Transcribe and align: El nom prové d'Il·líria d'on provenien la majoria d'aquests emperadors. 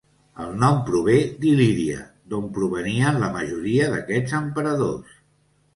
El 0.43 0.53
nom 0.61 0.77
prové 0.87 1.17
d'Il·líria 1.43 1.99
d'on 2.33 2.49
provenien 2.57 3.23
la 3.27 3.33
majoria 3.39 3.95
d'aquests 3.95 4.39
emperadors. 4.43 5.19